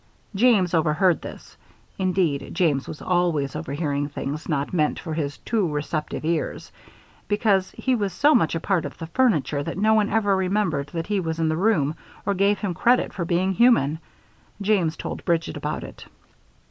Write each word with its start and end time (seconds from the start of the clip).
James 0.33 0.73
overheard 0.73 1.21
this. 1.21 1.55
Indeed, 1.99 2.55
James 2.55 2.87
was 2.87 3.03
always 3.03 3.55
overhearing 3.55 4.09
things 4.09 4.49
not 4.49 4.73
meant 4.73 4.97
for 4.97 5.13
his 5.13 5.37
too 5.37 5.67
receptive 5.71 6.25
ears, 6.25 6.71
because 7.27 7.69
he 7.77 7.93
was 7.93 8.11
so 8.11 8.33
much 8.33 8.55
a 8.55 8.59
part 8.59 8.83
of 8.83 8.97
the 8.97 9.05
furniture 9.05 9.61
that 9.61 9.77
no 9.77 9.93
one 9.93 10.09
ever 10.09 10.35
remembered 10.35 10.87
that 10.87 11.05
he 11.05 11.19
was 11.19 11.37
in 11.39 11.49
the 11.49 11.55
room 11.55 11.93
or 12.25 12.33
gave 12.33 12.57
him 12.57 12.73
credit 12.73 13.13
for 13.13 13.25
being 13.25 13.51
human. 13.53 13.99
James 14.59 14.97
told 14.97 15.23
Bridget 15.23 15.55
about 15.55 15.83
it. 15.83 16.07